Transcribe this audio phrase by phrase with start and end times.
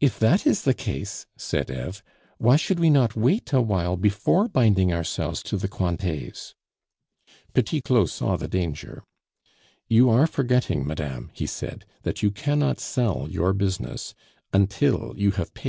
[0.00, 2.04] "If that is the case," said Eve,
[2.38, 6.54] "why should we not wait awhile before binding ourselves to the Cointets?"
[7.52, 9.02] Petit Claud saw the danger.
[9.88, 14.14] "You are forgetting, madame," he said, "that you cannot sell your business
[14.52, 15.66] until you have paid